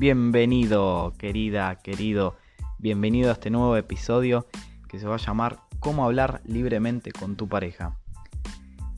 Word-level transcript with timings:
Bienvenido, 0.00 1.12
querida, 1.18 1.76
querido. 1.76 2.34
Bienvenido 2.78 3.28
a 3.28 3.34
este 3.34 3.50
nuevo 3.50 3.76
episodio 3.76 4.46
que 4.88 4.98
se 4.98 5.06
va 5.06 5.16
a 5.16 5.18
llamar 5.18 5.58
Cómo 5.78 6.06
hablar 6.06 6.40
libremente 6.46 7.12
con 7.12 7.36
tu 7.36 7.50
pareja. 7.50 7.98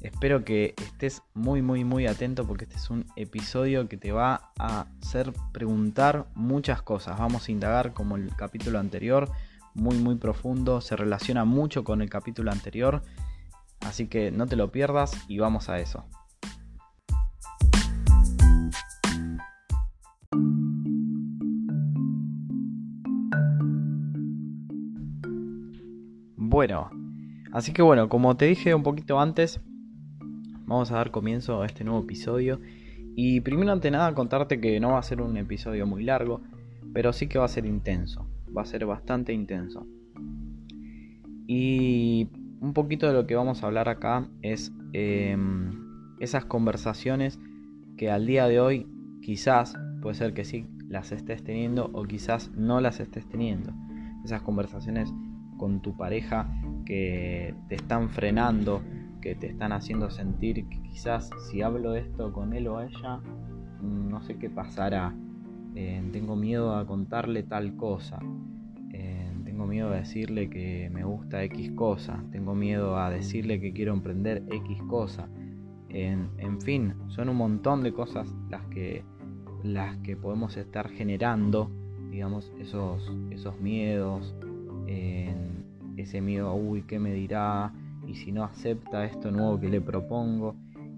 Espero 0.01 0.45
que 0.45 0.77
estés 0.81 1.23
muy, 1.35 1.61
muy, 1.61 1.83
muy 1.83 2.07
atento 2.07 2.47
porque 2.47 2.67
este 2.67 2.77
es 2.77 2.89
un 2.89 3.05
episodio 3.17 3.89
que 3.89 3.97
te 3.97 4.13
va 4.13 4.53
a 4.57 4.87
hacer 5.01 5.33
preguntar 5.51 6.27
muchas 6.37 6.83
cosas. 6.83 7.19
Vamos 7.19 7.49
a 7.49 7.51
indagar 7.51 7.95
como 7.95 8.15
el 8.15 8.33
capítulo 8.37 8.79
anterior, 8.79 9.29
muy, 9.75 9.97
muy 9.97 10.15
profundo. 10.15 10.81
Se 10.81 10.95
relaciona 10.95 11.45
mucho 11.45 11.83
con 11.83 12.01
el 12.01 12.11
capítulo 12.11 12.53
anterior. 12.53 13.03
Así 13.81 14.07
que 14.07 14.31
no 14.31 14.47
te 14.47 14.55
lo 14.55 14.71
pierdas 14.71 15.21
y 15.27 15.39
vamos 15.39 15.69
a 15.69 15.81
eso. 15.81 16.05
Bueno, 26.53 26.91
así 27.51 27.73
que 27.73 27.81
bueno, 27.81 28.11
como 28.11 28.37
te 28.37 28.45
dije 28.45 28.75
un 28.75 28.83
poquito 28.83 29.19
antes, 29.19 29.59
vamos 30.67 30.93
a 30.93 30.97
dar 30.97 31.11
comienzo 31.11 31.63
a 31.63 31.65
este 31.65 31.83
nuevo 31.83 32.03
episodio. 32.03 32.61
Y 33.17 33.41
primero 33.41 33.73
ante 33.73 33.91
nada 33.91 34.15
contarte 34.15 34.61
que 34.61 34.79
no 34.79 34.91
va 34.91 34.99
a 34.99 35.03
ser 35.03 35.23
un 35.23 35.39
episodio 35.39 35.87
muy 35.87 36.05
largo, 36.05 36.43
pero 36.93 37.15
sí 37.15 37.27
que 37.27 37.39
va 37.39 37.47
a 37.47 37.49
ser 37.49 37.65
intenso, 37.65 38.29
va 38.55 38.61
a 38.61 38.67
ser 38.67 38.85
bastante 38.85 39.33
intenso. 39.33 39.87
Y 41.47 42.29
un 42.61 42.75
poquito 42.75 43.07
de 43.07 43.15
lo 43.15 43.27
que 43.27 43.35
vamos 43.35 43.63
a 43.63 43.67
hablar 43.69 43.89
acá 43.89 44.29
es 44.43 44.75
em, 44.93 45.73
esas 46.21 46.45
conversaciones 46.45 47.41
que 47.97 48.11
al 48.11 48.27
día 48.27 48.47
de 48.47 48.61
hoy 48.61 48.87
quizás, 49.23 49.75
puede 50.03 50.17
ser 50.17 50.35
que 50.35 50.45
sí, 50.45 50.67
las 50.87 51.13
estés 51.13 51.43
teniendo 51.43 51.89
o 51.95 52.03
quizás 52.03 52.51
no 52.51 52.83
las 52.83 53.01
estés 53.01 53.27
teniendo. 53.27 53.73
Esas 54.23 54.43
conversaciones 54.43 55.15
con 55.63 55.81
tu 55.81 55.97
pareja 55.97 56.53
que 56.85 57.55
te 57.69 57.77
están 57.77 58.11
frenando, 58.11 58.83
que 59.21 59.37
te 59.37 59.47
están 59.47 59.71
haciendo 59.71 60.11
sentir 60.11 60.69
que 60.69 60.83
quizás 60.83 61.31
si 61.49 61.63
hablo 61.63 61.95
esto 61.95 62.33
con 62.33 62.53
él 62.53 62.67
o 62.67 62.81
ella, 62.81 63.19
mm, 63.81 64.09
no 64.09 64.21
sé 64.25 64.39
qué 64.39 64.51
pasará. 64.51 65.15
Eh, 65.77 66.03
tengo 66.11 66.35
miedo 66.35 66.75
a 66.75 66.85
contarle 66.85 67.45
tal 67.45 67.77
cosa. 67.77 68.19
Eh, 68.93 69.33
tengo 69.45 69.69
miedo 69.69 69.91
a 69.91 69.95
decirle 69.99 70.51
que 70.51 70.91
me 70.93 71.05
gusta 71.05 71.45
X 71.45 71.71
cosa. 71.77 72.25
Tengo 72.33 72.57
miedo 72.57 72.99
a 72.99 73.09
decirle 73.09 73.61
que 73.61 73.73
quiero 73.73 73.93
emprender 73.93 74.43
X 74.51 74.83
cosa. 74.89 75.29
En, 75.91 76.29
en 76.39 76.61
fin, 76.61 76.95
son 77.07 77.29
un 77.29 77.37
montón 77.37 77.85
de 77.85 77.93
cosas 77.93 78.27
las 78.51 78.67
que, 78.67 79.05
las 79.63 79.97
que 79.99 80.17
podemos 80.17 80.57
estar 80.57 80.89
generando, 80.89 81.71
digamos, 82.11 82.53
esos, 82.59 83.13
esos 83.31 83.61
miedos, 83.61 84.35
ese 85.97 86.21
miedo 86.21 86.55
uy, 86.55 86.83
¿qué 86.83 86.99
me 86.99 87.13
dirá? 87.13 87.73
Y 88.07 88.15
si 88.15 88.33
no 88.33 88.45
acepta 88.45 89.05
esto 89.05 89.31
nuevo 89.31 89.59
que 89.61 89.69
le 89.69 89.81
propongo, 89.81 90.57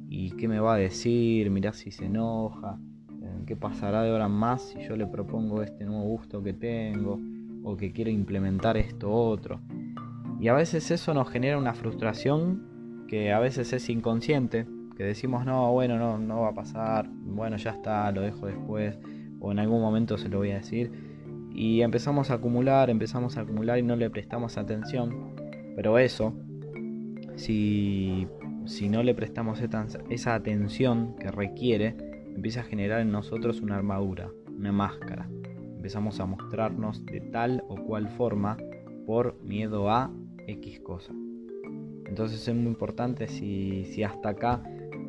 ¿y 0.09 0.31
qué 0.33 0.49
me 0.49 0.61
va 0.61 0.75
a 0.75 0.79
decir? 0.79 1.51
Mirá 1.51 1.73
si 1.73 1.91
se 1.91 2.07
enoja, 2.07 2.79
eh, 3.23 3.43
¿qué 3.47 3.57
pasará 3.57 4.03
de 4.03 4.11
ahora 4.11 4.29
más 4.29 4.63
si 4.63 4.83
yo 4.83 4.97
le 4.97 5.07
propongo 5.07 5.63
este 5.63 5.85
nuevo 5.85 6.05
gusto 6.05 6.43
que 6.43 6.53
tengo? 6.53 7.21
O 7.63 7.77
que 7.77 7.93
quiero 7.93 8.11
implementar 8.11 8.77
esto 8.77 9.11
otro. 9.11 9.61
Y 10.41 10.49
a 10.49 10.55
veces 10.55 10.91
eso 10.91 11.15
nos 11.15 11.31
genera 11.31 11.57
una 11.57 11.75
frustración 11.75 13.07
que 13.09 13.33
a 13.33 13.39
veces 13.39 13.73
es 13.73 13.89
inconsciente, 13.89 14.67
que 14.97 15.05
decimos, 15.05 15.47
no, 15.47 15.73
bueno, 15.73 15.99
no, 15.99 16.19
no 16.19 16.43
va 16.43 16.51
a 16.51 16.55
pasar, 16.55 17.09
bueno, 17.09 17.57
ya 17.57 17.71
está, 17.71 18.11
lo 18.13 18.21
dejo 18.23 18.47
después, 18.47 18.99
o 19.41 19.53
en 19.53 19.59
algún 19.59 19.81
momento 19.81 20.19
se 20.19 20.29
lo 20.29 20.39
voy 20.39 20.51
a 20.51 20.57
decir 20.57 21.14
y 21.55 21.83
empezamos 21.83 22.31
a 22.31 22.35
acumular, 22.35 22.91
empezamos 22.91 23.39
a 23.39 23.43
acumular 23.43 23.79
y 23.79 23.83
no 23.83 23.95
le 23.95 24.11
prestamos 24.11 24.59
atención. 24.59 25.35
Pero 25.77 25.99
eso, 25.99 26.35
si, 27.37 28.27
si 28.67 28.89
no 28.89 29.05
le 29.05 29.15
prestamos 29.15 29.61
esa 30.11 30.35
atención 30.35 31.15
que 31.17 31.31
requiere, 31.31 31.97
empieza 32.35 32.61
a 32.61 32.65
generar 32.65 33.01
en 33.01 33.13
nosotros 33.13 33.61
una 33.61 33.77
armadura, 33.77 34.31
una 34.49 34.73
máscara. 34.73 35.29
Empezamos 35.77 36.19
a 36.19 36.27
mostrarnos 36.27 37.07
de 37.07 37.21
tal 37.21 37.63
o 37.69 37.77
cual 37.77 38.09
forma 38.09 38.57
por 39.07 39.41
miedo 39.43 39.91
a 39.91 40.11
X 40.49 40.81
cosa. 40.81 41.13
Entonces 42.07 42.47
es 42.47 42.55
muy 42.55 42.67
importante 42.67 43.29
si, 43.29 43.85
si 43.85 44.03
hasta 44.03 44.31
acá 44.31 44.63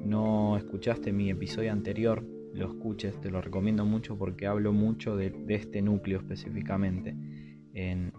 no 0.03 0.57
escuchaste 0.57 1.11
mi 1.11 1.31
episodio 1.31 1.71
anterior 1.71 2.23
lo 2.55 2.67
escuches, 2.67 3.19
te 3.21 3.29
lo 3.29 3.41
recomiendo 3.41 3.85
mucho 3.85 4.17
porque 4.17 4.47
hablo 4.47 4.71
mucho 4.73 5.15
de, 5.15 5.33
este 5.49 5.81
núcleo 5.81 6.19
específicamente. 6.19 7.15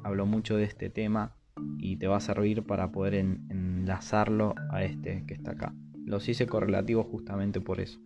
hablo 0.04 0.26
mucho 0.26 0.56
de 0.56 0.64
este 0.64 0.90
tema 0.90 1.34
y 1.78 1.96
te 1.96 2.06
va 2.06 2.16
a 2.16 2.20
servir 2.20 2.62
para 2.64 2.92
poder 2.92 3.14
enlazarlo 3.14 4.54
a 4.70 4.84
este 4.84 5.24
que 5.26 5.34
está 5.34 5.52
acá. 5.52 5.74
Los 6.04 6.28
hice 6.28 6.46
correlativos 6.46 7.06
justamente 7.06 7.60
por 7.60 7.80
eso. 7.80 7.98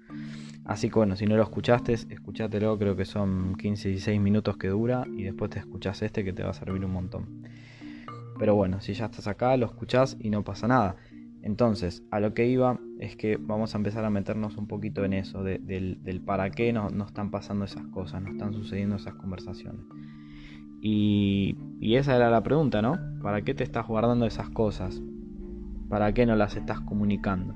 Así 0.64 0.88
que 0.88 0.94
bueno, 0.94 1.16
si 1.16 1.26
no 1.26 1.36
lo 1.36 1.42
escuchaste, 1.42 1.92
escúchatelo, 1.92 2.78
creo 2.78 2.97
que 2.97 3.04
son 3.04 3.56
15 3.56 3.88
y 3.88 3.92
16 3.92 4.20
minutos 4.20 4.56
que 4.56 4.68
dura 4.68 5.04
y 5.12 5.24
después 5.24 5.50
te 5.50 5.58
escuchas 5.58 6.00
este 6.02 6.24
que 6.24 6.32
te 6.32 6.42
va 6.42 6.50
a 6.50 6.54
servir 6.54 6.84
un 6.84 6.92
montón. 6.92 7.42
Pero 8.38 8.54
bueno, 8.54 8.80
si 8.80 8.94
ya 8.94 9.06
estás 9.06 9.26
acá, 9.26 9.56
lo 9.56 9.66
escuchás 9.66 10.16
y 10.18 10.30
no 10.30 10.42
pasa 10.44 10.66
nada. 10.66 10.97
Entonces, 11.42 12.02
a 12.10 12.20
lo 12.20 12.34
que 12.34 12.48
iba 12.48 12.78
es 12.98 13.16
que 13.16 13.36
vamos 13.36 13.74
a 13.74 13.78
empezar 13.78 14.04
a 14.04 14.10
meternos 14.10 14.56
un 14.56 14.66
poquito 14.66 15.04
en 15.04 15.14
eso, 15.14 15.42
del, 15.42 16.22
para 16.24 16.50
qué 16.50 16.72
nos, 16.72 16.92
están 16.92 17.30
pasando 17.30 17.64
esas 17.64 17.86
cosas, 17.86 18.22
nos 18.22 18.32
están 18.32 18.52
sucediendo 18.52 18.96
esas 18.96 19.14
conversaciones. 19.14 19.80
Y, 20.82 21.56
esa 21.80 22.16
era 22.16 22.30
la 22.30 22.42
pregunta, 22.42 22.82
¿no? 22.82 22.98
¿Para 23.22 23.42
qué 23.42 23.54
te 23.54 23.64
estás 23.64 23.86
guardando 23.86 24.26
esas 24.26 24.50
cosas? 24.50 25.02
¿Para 25.88 26.12
qué 26.12 26.26
no 26.26 26.36
las 26.36 26.56
estás 26.56 26.80
comunicando? 26.80 27.54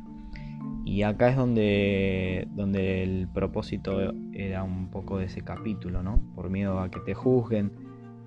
Y 0.84 1.02
acá 1.02 1.28
es 1.28 1.36
donde, 1.36 2.48
donde 2.54 3.02
el 3.02 3.28
propósito 3.32 4.12
era 4.32 4.62
un 4.62 4.88
poco 4.88 5.18
de 5.18 5.26
ese 5.26 5.42
capítulo, 5.42 6.02
¿no? 6.02 6.20
Por 6.34 6.50
miedo 6.50 6.80
a 6.80 6.90
que 6.90 7.00
te 7.00 7.14
juzguen, 7.14 7.70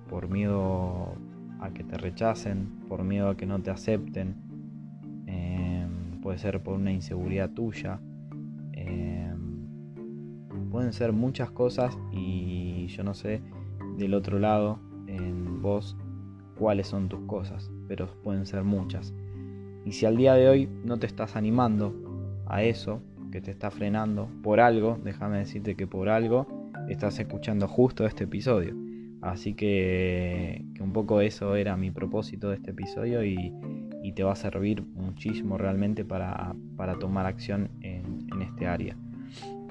por 0.08 0.28
miedo 0.28 1.14
a 1.60 1.70
que 1.70 1.84
te 1.84 1.98
rechacen, 1.98 2.68
por 2.88 3.04
miedo 3.04 3.28
a 3.28 3.36
que 3.36 3.46
no 3.46 3.60
te 3.60 3.70
acepten 3.70 4.47
puede 6.28 6.40
ser 6.40 6.62
por 6.62 6.74
una 6.74 6.92
inseguridad 6.92 7.48
tuya, 7.54 8.02
em, 8.74 10.68
pueden 10.70 10.92
ser 10.92 11.14
muchas 11.14 11.50
cosas 11.50 11.98
y 12.12 12.86
yo 12.88 13.02
no 13.02 13.14
sé 13.14 13.40
del 13.96 14.12
otro 14.12 14.38
lado 14.38 14.78
en 15.06 15.62
vos 15.62 15.96
cuáles 16.58 16.86
son 16.86 17.08
tus 17.08 17.20
cosas, 17.20 17.70
pero 17.88 18.08
pueden 18.22 18.44
ser 18.44 18.62
muchas. 18.62 19.14
Y 19.86 19.92
si 19.92 20.04
al 20.04 20.18
día 20.18 20.34
de 20.34 20.50
hoy 20.50 20.68
no 20.84 20.98
te 20.98 21.06
estás 21.06 21.34
animando 21.34 21.94
a 22.44 22.62
eso, 22.62 23.00
que 23.32 23.40
te 23.40 23.50
está 23.50 23.70
frenando 23.70 24.28
por 24.42 24.60
algo, 24.60 24.98
déjame 25.02 25.38
decirte 25.38 25.76
que 25.76 25.86
por 25.86 26.10
algo 26.10 26.46
estás 26.90 27.18
escuchando 27.18 27.66
justo 27.68 28.04
este 28.04 28.24
episodio. 28.24 28.76
Así 29.22 29.54
que, 29.54 30.62
que 30.74 30.82
un 30.82 30.92
poco 30.92 31.22
eso 31.22 31.56
era 31.56 31.74
mi 31.78 31.90
propósito 31.90 32.50
de 32.50 32.56
este 32.56 32.72
episodio 32.72 33.24
y, 33.24 33.50
y 34.02 34.12
te 34.12 34.22
va 34.22 34.32
a 34.32 34.36
servir 34.36 34.82
muchísimo 34.94 35.58
realmente 35.58 36.04
para, 36.04 36.54
tomar 37.00 37.26
acción 37.26 37.70
en, 37.82 38.42
este 38.42 38.66
área. 38.66 38.96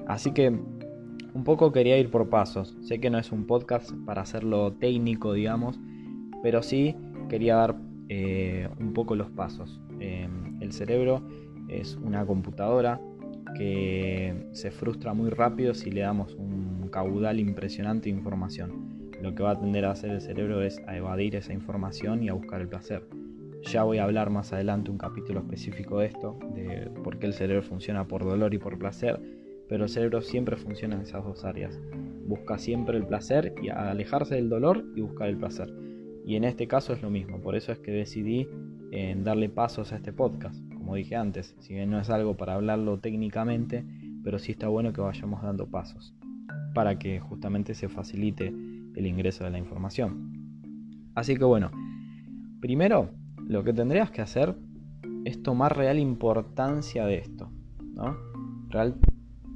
Así 0.06 0.32
que 0.32 0.48
un 0.48 1.44
poco 1.44 1.72
quería 1.72 1.98
ir 1.98 2.10
por 2.10 2.28
pasos. 2.28 2.76
Sé 2.82 3.00
que 3.00 3.10
no 3.10 3.18
es 3.18 3.32
un 3.32 3.46
podcast 3.46 3.92
para 4.06 4.22
hacerlo 4.22 4.72
técnico, 4.72 5.32
digamos, 5.32 5.78
pero 6.42 6.62
sí 6.62 6.96
quería 7.28 7.56
dar 7.56 7.76
eh, 8.08 8.68
un 8.78 8.92
poco 8.92 9.14
los 9.14 9.30
pasos. 9.30 9.80
Em, 10.00 10.60
el 10.60 10.72
cerebro 10.72 11.22
es 11.68 11.96
una 11.96 12.24
computadora 12.24 13.00
que 13.56 14.48
se 14.52 14.70
frustra 14.70 15.14
muy 15.14 15.30
rápido 15.30 15.74
si 15.74 15.90
le 15.90 16.02
damos 16.02 16.34
un 16.34 16.88
caudal 16.90 17.40
impresionante 17.40 18.10
de 18.10 18.16
información. 18.16 19.10
Lo 19.22 19.34
que 19.34 19.42
va 19.42 19.52
a 19.52 19.58
tender 19.58 19.84
a 19.84 19.92
hacer 19.92 20.10
el 20.10 20.20
cerebro 20.20 20.62
es 20.62 20.80
a 20.86 20.96
evadir 20.96 21.34
esa 21.36 21.52
información 21.52 22.22
y 22.22 22.28
a 22.28 22.34
buscar 22.34 22.60
el 22.60 22.68
placer. 22.68 23.02
Ya 23.62 23.82
voy 23.82 23.98
a 23.98 24.04
hablar 24.04 24.30
más 24.30 24.52
adelante 24.52 24.90
un 24.90 24.98
capítulo 24.98 25.40
específico 25.40 25.98
de 25.98 26.06
esto, 26.06 26.38
de 26.54 26.90
por 27.02 27.18
qué 27.18 27.26
el 27.26 27.34
cerebro 27.34 27.62
funciona 27.62 28.06
por 28.06 28.24
dolor 28.24 28.54
y 28.54 28.58
por 28.58 28.78
placer, 28.78 29.20
pero 29.68 29.84
el 29.84 29.90
cerebro 29.90 30.22
siempre 30.22 30.56
funciona 30.56 30.96
en 30.96 31.02
esas 31.02 31.24
dos 31.24 31.44
áreas. 31.44 31.78
Busca 32.26 32.58
siempre 32.58 32.96
el 32.96 33.06
placer 33.06 33.54
y 33.62 33.68
alejarse 33.68 34.36
del 34.36 34.48
dolor 34.48 34.84
y 34.94 35.00
buscar 35.00 35.28
el 35.28 35.36
placer. 35.36 35.72
Y 36.24 36.36
en 36.36 36.44
este 36.44 36.66
caso 36.66 36.92
es 36.92 37.02
lo 37.02 37.10
mismo, 37.10 37.40
por 37.40 37.56
eso 37.56 37.72
es 37.72 37.78
que 37.78 37.90
decidí 37.90 38.48
en 38.90 39.24
darle 39.24 39.48
pasos 39.48 39.92
a 39.92 39.96
este 39.96 40.12
podcast. 40.12 40.56
Como 40.74 40.94
dije 40.94 41.16
antes, 41.16 41.54
si 41.58 41.74
bien 41.74 41.90
no 41.90 42.00
es 42.00 42.10
algo 42.10 42.36
para 42.36 42.54
hablarlo 42.54 42.98
técnicamente, 42.98 43.84
pero 44.22 44.38
sí 44.38 44.52
está 44.52 44.68
bueno 44.68 44.92
que 44.92 45.00
vayamos 45.00 45.42
dando 45.42 45.66
pasos 45.66 46.14
para 46.74 46.98
que 46.98 47.18
justamente 47.20 47.74
se 47.74 47.88
facilite 47.88 48.48
el 48.48 49.06
ingreso 49.06 49.44
de 49.44 49.50
la 49.50 49.58
información. 49.58 51.10
Así 51.14 51.36
que 51.36 51.44
bueno, 51.44 51.70
primero 52.60 53.10
lo 53.48 53.64
que 53.64 53.72
tendrías 53.72 54.10
que 54.10 54.20
hacer 54.20 54.54
es 55.24 55.42
tomar 55.42 55.76
real 55.76 55.98
importancia 55.98 57.06
de 57.06 57.16
esto, 57.16 57.50
¿no? 57.94 58.16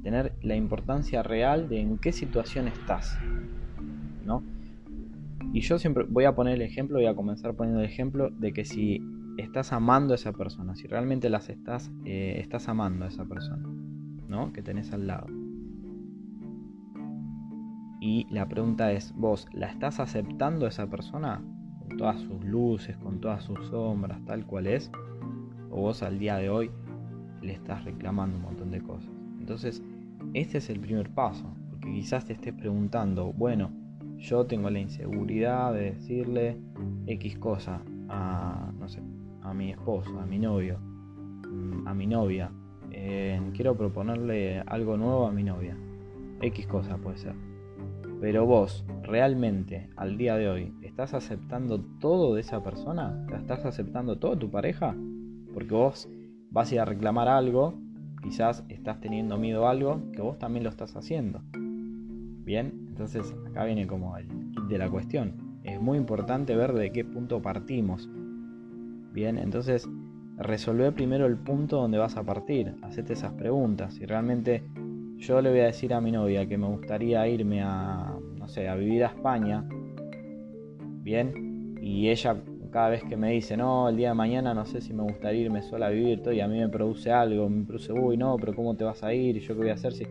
Tener 0.01 0.33
la 0.41 0.55
importancia 0.55 1.23
real 1.23 1.69
de 1.69 1.79
en 1.79 1.97
qué 1.99 2.11
situación 2.11 2.67
estás. 2.67 3.17
¿no? 4.25 4.43
Y 5.53 5.61
yo 5.61 5.77
siempre 5.77 6.05
voy 6.09 6.25
a 6.25 6.35
poner 6.35 6.55
el 6.55 6.63
ejemplo, 6.63 6.97
voy 6.97 7.05
a 7.05 7.15
comenzar 7.15 7.55
poniendo 7.55 7.81
el 7.81 7.85
ejemplo 7.85 8.31
de 8.31 8.51
que 8.51 8.65
si 8.65 8.99
estás 9.37 9.71
amando 9.71 10.13
a 10.13 10.15
esa 10.15 10.33
persona, 10.33 10.75
si 10.75 10.87
realmente 10.87 11.29
las 11.29 11.49
estás, 11.49 11.91
eh, 12.05 12.37
estás 12.39 12.67
amando 12.67 13.05
a 13.05 13.09
esa 13.09 13.25
persona, 13.25 13.67
¿no? 14.27 14.51
Que 14.51 14.63
tenés 14.63 14.91
al 14.91 15.07
lado. 15.07 15.27
Y 18.01 18.27
la 18.31 18.49
pregunta 18.49 18.91
es, 18.91 19.13
¿vos 19.15 19.47
la 19.53 19.67
estás 19.67 19.99
aceptando 19.99 20.65
a 20.65 20.69
esa 20.69 20.89
persona? 20.89 21.41
Con 21.87 21.97
todas 21.97 22.19
sus 22.21 22.43
luces, 22.43 22.97
con 22.97 23.19
todas 23.19 23.43
sus 23.43 23.59
sombras, 23.67 24.23
tal 24.25 24.45
cual 24.45 24.67
es. 24.67 24.91
O 25.69 25.81
vos 25.81 26.03
al 26.03 26.19
día 26.19 26.37
de 26.37 26.49
hoy 26.49 26.71
le 27.41 27.53
estás 27.53 27.83
reclamando 27.85 28.37
un 28.37 28.43
montón 28.43 28.71
de 28.71 28.81
cosas. 28.81 29.11
Entonces, 29.39 29.83
este 30.33 30.59
es 30.59 30.69
el 30.69 30.79
primer 30.79 31.09
paso. 31.09 31.45
Porque 31.69 31.91
quizás 31.91 32.25
te 32.25 32.33
estés 32.33 32.53
preguntando, 32.53 33.33
bueno, 33.33 33.71
yo 34.17 34.45
tengo 34.45 34.69
la 34.69 34.79
inseguridad 34.79 35.73
de 35.73 35.91
decirle 35.91 36.57
X 37.07 37.37
cosa 37.37 37.81
a, 38.07 38.71
no 38.79 38.87
sé, 38.87 39.01
a 39.41 39.53
mi 39.53 39.71
esposo, 39.71 40.19
a 40.19 40.25
mi 40.25 40.39
novio, 40.39 40.79
mm, 40.79 41.87
a 41.87 41.93
mi 41.93 42.07
novia. 42.07 42.51
Quiero 43.53 43.75
proponerle 43.75 44.61
algo 44.61 44.97
nuevo 44.97 45.27
a 45.27 45.31
mi 45.31 45.43
novia. 45.43 45.77
X 46.41 46.67
cosa 46.67 46.97
puede 46.97 47.17
ser. 47.17 47.52
Pero 48.23 48.45
vos, 48.45 48.85
realmente, 49.01 49.89
al 49.97 50.17
día 50.17 50.37
de 50.37 50.47
hoy, 50.47 50.73
¿estás 50.81 51.13
aceptando 51.13 51.81
todo 51.99 52.35
de 52.35 52.39
esa 52.39 52.63
persona? 52.63 53.27
¿Estás 53.35 53.65
aceptando 53.65 54.17
todo 54.17 54.37
tu 54.37 54.49
pareja? 54.49 54.95
Porque 55.53 55.73
vos 55.73 56.07
vas 56.49 56.71
a 56.71 56.75
ir 56.75 56.79
a 56.79 56.85
reclamar 56.85 57.27
algo, 57.27 57.73
quizás 58.21 58.63
estás 58.69 59.01
teniendo 59.01 59.37
miedo 59.37 59.67
a 59.67 59.71
algo, 59.71 60.09
que 60.13 60.21
vos 60.21 60.39
también 60.39 60.63
lo 60.63 60.69
estás 60.69 60.95
haciendo. 60.95 61.41
Bien, 61.51 62.85
entonces 62.87 63.35
acá 63.45 63.65
viene 63.65 63.87
como 63.87 64.15
el 64.15 64.29
kit 64.29 64.67
de 64.69 64.77
la 64.77 64.89
cuestión. 64.89 65.59
Es 65.65 65.81
muy 65.81 65.97
importante 65.97 66.55
ver 66.55 66.71
de 66.71 66.93
qué 66.93 67.03
punto 67.03 67.41
partimos. 67.41 68.09
Bien, 69.11 69.37
entonces 69.37 69.85
resolver 70.37 70.93
primero 70.93 71.25
el 71.25 71.35
punto 71.35 71.75
donde 71.75 71.97
vas 71.97 72.15
a 72.15 72.23
partir. 72.23 72.73
Hacete 72.83 73.11
esas 73.11 73.33
preguntas. 73.33 73.95
Si 73.95 74.05
realmente 74.05 74.63
yo 75.25 75.41
le 75.41 75.49
voy 75.49 75.59
a 75.61 75.65
decir 75.65 75.93
a 75.93 76.01
mi 76.01 76.11
novia 76.11 76.45
que 76.45 76.57
me 76.57 76.67
gustaría 76.67 77.27
irme 77.27 77.61
a, 77.61 78.17
no 78.35 78.47
sé, 78.47 78.67
a 78.67 78.75
vivir 78.75 79.03
a 79.05 79.07
España. 79.07 79.65
Bien, 81.01 81.77
y 81.81 82.09
ella 82.09 82.37
cada 82.71 82.89
vez 82.89 83.03
que 83.03 83.15
me 83.15 83.31
dice, 83.31 83.55
no, 83.55 83.87
el 83.87 83.97
día 83.97 84.09
de 84.09 84.15
mañana 84.15 84.53
no 84.53 84.65
sé 84.65 84.81
si 84.81 84.93
me 84.93 85.03
gustaría 85.03 85.41
irme 85.41 85.61
sola 85.61 85.87
a 85.87 85.89
vivir, 85.89 86.21
todo, 86.21 86.33
y 86.33 86.41
a 86.41 86.47
mí 86.47 86.57
me 86.59 86.69
produce 86.69 87.11
algo, 87.11 87.47
me 87.47 87.65
produce, 87.65 87.93
uy, 87.93 88.17
no, 88.17 88.35
pero 88.37 88.53
¿cómo 88.53 88.75
te 88.75 88.83
vas 88.83 89.03
a 89.03 89.13
ir? 89.13 89.39
¿Yo 89.39 89.53
qué 89.55 89.61
voy 89.61 89.69
a 89.69 89.73
hacer 89.73 89.93
si 89.93 90.05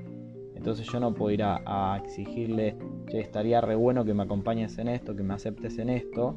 entonces 0.63 0.87
yo 0.87 1.01
no 1.01 1.13
puedo 1.13 1.33
ir 1.33 1.43
a, 1.43 2.01
exigirle, 2.05 2.77
che, 3.09 3.19
estaría 3.19 3.61
re 3.61 3.75
bueno 3.75 4.05
que 4.05 4.15
me 4.15 4.23
acompañes 4.23 4.79
en 4.79 4.87
esto, 4.87 5.17
que 5.17 5.25
me 5.25 5.35
aceptes 5.35 5.77
en 5.79 5.91
esto. 5.91 6.37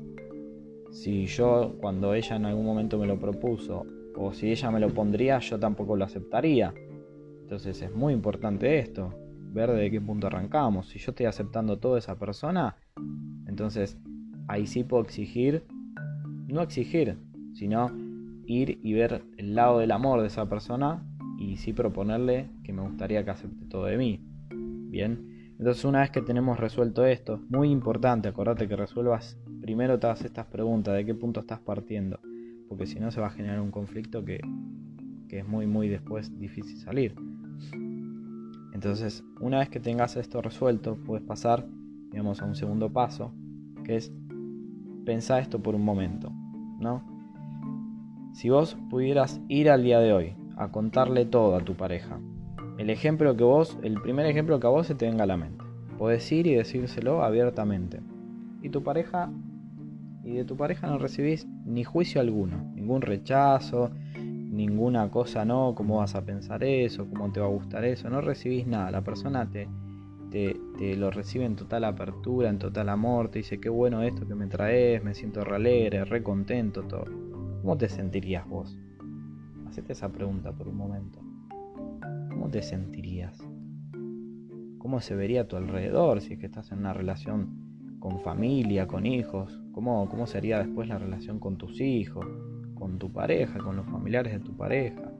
Si 0.89 1.27
yo, 1.27 1.75
cuando 1.79 2.15
ella 2.15 2.35
en 2.35 2.45
algún 2.45 2.65
momento 2.65 2.97
me 2.97 3.05
lo 3.05 3.19
propuso, 3.19 3.85
o 4.17 4.33
si 4.33 4.49
ella 4.49 4.71
me 4.71 4.79
lo 4.79 4.89
pondría, 4.89 5.37
yo 5.37 5.59
tampoco 5.59 5.95
lo 5.95 6.05
aceptaría. 6.05 6.73
Entonces 7.45 7.79
es 7.83 7.93
muy 7.93 8.11
importante 8.11 8.79
esto, 8.79 9.13
ver 9.53 9.71
de 9.71 9.91
qué 9.91 10.01
punto 10.01 10.25
arrancamos. 10.25 10.87
Si 10.87 10.97
yo 10.97 11.11
estoy 11.11 11.27
aceptando 11.27 11.77
toda 11.77 11.99
esa 11.99 12.17
persona, 12.17 12.75
entonces 13.45 13.99
ahí 14.47 14.65
sí 14.65 14.83
puedo 14.83 15.03
exigir, 15.03 15.63
no 16.47 16.63
exigir, 16.63 17.19
sino 17.53 17.91
ir 18.47 18.79
y 18.81 18.93
ver 18.93 19.21
el 19.37 19.53
lado 19.53 19.77
del 19.77 19.91
amor 19.91 20.21
de 20.21 20.27
esa 20.27 20.49
persona 20.49 21.05
y 21.37 21.57
sí 21.57 21.71
proponerle 21.71 22.49
que 22.63 22.73
me 22.73 22.81
gustaría 22.81 23.23
que 23.23 23.29
acepte 23.29 23.65
todo 23.67 23.85
de 23.85 23.97
mí. 23.99 24.25
Bien, 24.49 25.53
entonces 25.59 25.85
una 25.85 25.99
vez 25.99 26.09
que 26.09 26.23
tenemos 26.23 26.59
resuelto 26.59 27.05
esto, 27.05 27.43
muy 27.49 27.69
importante, 27.69 28.27
acordate 28.27 28.67
que 28.67 28.75
resuelvas 28.75 29.37
primero 29.61 29.99
todas 29.99 30.25
estas 30.25 30.47
preguntas, 30.47 30.95
de 30.95 31.05
qué 31.05 31.13
punto 31.13 31.41
estás 31.41 31.59
partiendo, 31.59 32.19
porque 32.69 32.87
si 32.87 32.99
no 32.99 33.11
se 33.11 33.21
va 33.21 33.27
a 33.27 33.29
generar 33.29 33.61
un 33.61 33.69
conflicto 33.69 34.25
que, 34.25 34.41
que 35.29 35.37
es 35.37 35.47
muy, 35.47 35.67
muy 35.67 35.89
después 35.89 36.39
difícil 36.39 36.79
salir. 36.79 37.13
Entonces, 38.75 39.23
una 39.39 39.59
vez 39.59 39.69
que 39.69 39.79
tengas 39.79 40.17
esto 40.17 40.41
resuelto, 40.41 40.97
puedes 41.05 41.25
pasar, 41.25 41.65
digamos, 42.11 42.41
a 42.41 42.45
un 42.45 42.55
segundo 42.55 42.91
paso, 42.91 43.33
que 43.85 43.95
es 43.95 44.11
pensar 45.05 45.41
esto 45.41 45.63
por 45.63 45.75
un 45.75 45.85
momento, 45.85 46.29
¿no? 46.81 47.01
Si 48.33 48.49
vos 48.49 48.75
pudieras 48.89 49.39
ir 49.47 49.69
al 49.69 49.81
día 49.81 49.99
de 49.99 50.11
hoy, 50.11 50.35
a 50.57 50.73
contarle 50.73 51.25
todo 51.25 51.55
a 51.55 51.63
tu 51.63 51.75
pareja. 51.75 52.19
El 52.77 52.89
ejemplo 52.89 53.37
que 53.37 53.45
vos, 53.45 53.79
el 53.81 54.01
primer 54.01 54.25
ejemplo 54.25 54.59
que 54.59 54.67
a 54.67 54.71
vos 54.71 54.87
se 54.87 54.95
te 54.95 55.05
venga 55.05 55.23
a 55.23 55.27
la 55.27 55.37
mente. 55.37 55.63
Podés 55.97 56.29
ir 56.33 56.45
y 56.45 56.55
decírselo 56.55 57.23
abiertamente. 57.23 58.01
Y 58.61 58.71
tu 58.71 58.83
pareja, 58.83 59.31
y 60.21 60.33
de 60.33 60.43
tu 60.43 60.57
pareja 60.57 60.87
no 60.87 60.97
recibís 60.97 61.47
ni 61.63 61.85
juicio 61.85 62.19
alguno, 62.19 62.57
ningún 62.75 63.01
rechazo, 63.01 63.91
ninguna 64.55 65.09
cosa, 65.09 65.45
no, 65.45 65.73
cómo 65.75 65.97
vas 65.97 66.15
a 66.15 66.25
pensar 66.25 66.63
eso, 66.63 67.07
cómo 67.09 67.31
te 67.31 67.39
va 67.39 67.47
a 67.47 67.49
gustar 67.49 67.83
eso, 67.83 68.09
no 68.09 68.21
recibís 68.21 68.65
nada. 68.65 68.89
La 68.91 69.01
persona 69.01 69.49
te, 69.49 69.67
te, 70.31 70.55
te, 70.77 70.95
lo 70.95 71.11
recibe 71.11 71.45
en 71.45 71.55
total 71.55 71.83
apertura, 71.83 72.49
en 72.49 72.57
total 72.57 72.89
amor, 72.89 73.29
te 73.29 73.39
dice 73.39 73.59
qué 73.59 73.69
bueno 73.69 74.01
esto 74.01 74.27
que 74.27 74.35
me 74.35 74.47
traes, 74.47 75.03
me 75.03 75.13
siento 75.13 75.43
re 75.43 75.57
alegre, 75.57 76.05
re 76.05 76.23
contento, 76.23 76.83
todo. 76.83 77.05
¿Cómo 77.61 77.77
te 77.77 77.89
sentirías 77.89 78.47
vos? 78.47 78.77
Hacete 79.67 79.93
esa 79.93 80.09
pregunta 80.11 80.51
por 80.51 80.67
un 80.67 80.77
momento. 80.77 81.19
¿Cómo 82.29 82.49
te 82.49 82.61
sentirías? 82.61 83.37
¿Cómo 84.77 85.01
se 85.01 85.15
vería 85.15 85.41
a 85.41 85.47
tu 85.47 85.57
alrededor 85.57 86.21
si 86.21 86.33
es 86.33 86.39
que 86.39 86.45
estás 86.45 86.71
en 86.71 86.79
una 86.79 86.93
relación 86.93 87.97
con 87.99 88.19
familia, 88.19 88.87
con 88.87 89.05
hijos? 89.05 89.59
¿Cómo, 89.73 90.07
cómo 90.09 90.27
sería 90.27 90.59
después 90.59 90.87
la 90.87 90.99
relación 90.99 91.39
con 91.39 91.57
tus 91.57 91.81
hijos, 91.81 92.25
con 92.85 92.99
tu 92.99 93.11
pareja, 93.11 93.57
con 93.57 93.75
los 93.77 93.87
familiares 93.87 94.31
de 94.31 94.39
tu 94.41 94.55
pareja? 94.55 95.11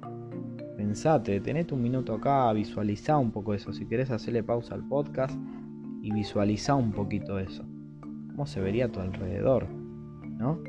Pensate, 0.78 1.40
tenete 1.40 1.74
un 1.74 1.82
minuto 1.82 2.14
acá, 2.14 2.54
visualiza 2.54 3.18
un 3.18 3.32
poco 3.32 3.56
eso. 3.56 3.74
Si 3.74 3.88
querés 3.88 4.12
hacerle 4.12 4.44
pausa 4.44 4.76
al 4.76 4.88
podcast 4.88 5.36
y 6.04 6.12
visualiza 6.12 6.76
un 6.76 6.92
poquito 6.92 7.40
eso. 7.40 7.66
¿Cómo 8.30 8.46
se 8.46 8.62
vería 8.62 8.86
a 8.86 8.92
tu 8.92 9.00
alrededor? 9.00 9.68
¿No? 10.38 10.60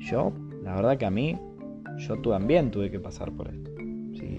Yo, 0.00 0.32
la 0.64 0.74
verdad 0.74 0.98
que 0.98 1.06
a 1.06 1.12
mí 1.12 1.38
yo 1.98 2.20
también 2.20 2.72
tuve 2.72 2.90
que 2.90 2.98
pasar 2.98 3.30
por 3.30 3.46
esto. 3.46 3.70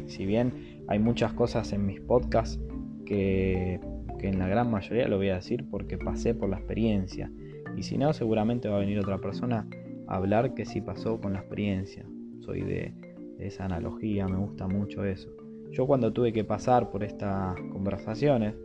Si, 0.07 0.25
bien 0.25 0.81
hay 0.89 0.99
muchas 0.99 1.31
cosas 1.31 1.71
en 1.71 1.85
mis 1.85 2.01
podcasts 2.01 2.59
que, 3.05 3.79
en 4.19 4.39
la 4.39 4.49
gran 4.49 4.69
mayoría 4.69 5.07
lo 5.07 5.15
voy 5.15 5.29
a 5.29 5.35
decir 5.35 5.63
porque 5.71 5.97
pasé 5.97 6.33
por 6.33 6.49
la 6.49 6.57
experiencia. 6.57 7.31
Y 7.77 7.83
si 7.83 7.97
no, 7.97 8.11
seguramente 8.11 8.67
va 8.67 8.75
a 8.75 8.79
venir 8.79 8.99
otra 8.99 9.19
persona 9.19 9.65
hablar 10.07 10.53
que 10.53 10.65
sí 10.65 10.81
pasó 10.81 11.19
con 11.19 11.33
la 11.33 11.39
experiencia. 11.39 12.05
Soy 12.39 12.61
de, 12.61 12.93
esa 13.39 13.65
analogía, 13.65 14.27
me 14.27 14.37
gusta 14.37 14.67
mucho 14.67 15.05
eso. 15.05 15.29
Yo 15.71 15.85
cuando 15.85 16.11
tuve 16.11 16.33
que 16.33 16.43
pasar 16.43 16.89
por 16.89 17.03
estas 17.03 17.55
conversaciones 17.71 18.55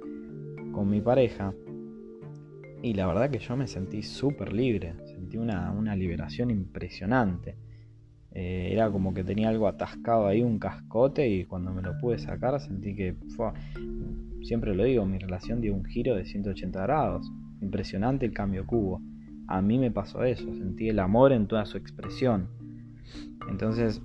con 0.73 0.89
mi 0.89 1.01
pareja, 1.01 1.53
y 2.83 2.95
la 2.95 3.07
verdad 3.07 3.31
que 3.31 3.39
yo 3.39 3.57
me 3.57 3.67
sentí 3.67 4.03
súper 4.03 4.53
libre, 4.53 4.95
sentí 5.05 5.37
una, 5.37 5.71
una 5.73 5.95
liberación 5.95 6.51
impresionante. 6.51 7.57
Eh, 8.35 8.71
era 8.73 8.91
como 8.91 9.13
que 9.13 9.25
tenía 9.25 9.51
algo 9.51 9.69
atascado 9.69 10.27
ahí, 10.27 10.43
un 10.43 10.59
cascote, 10.59 11.29
y 11.29 11.45
cuando 11.45 11.73
me 11.73 11.83
lo 11.83 11.97
pude 11.99 12.19
sacar 12.19 12.59
sentí 12.61 12.95
que, 12.95 13.15
siempre 14.43 14.75
lo 14.75 14.85
digo, 14.85 15.05
mi 15.05 15.19
relación 15.19 15.61
dio 15.61 15.75
un 15.75 15.85
giro 15.85 16.17
de 16.17 16.25
180 16.25 16.83
grados. 16.83 17.31
Impresionante 17.61 18.27
el 18.27 18.33
cambio 18.33 18.67
que 18.67 18.75
hubo. 18.75 19.03
A 19.53 19.61
mí 19.61 19.79
me 19.79 19.91
pasó 19.91 20.25
eso, 20.25 20.51
sentí 20.55 20.89
el 20.89 20.99
amor 20.99 21.31
en 21.31 21.47
toda 21.47 21.67
su 21.67 21.77
expresión. 21.77 22.49
Entonces, 23.51 24.01